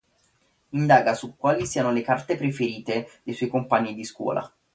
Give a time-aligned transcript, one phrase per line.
[0.69, 4.51] Indaga su quali siano le carte preferite dei suoi compagni di scuola.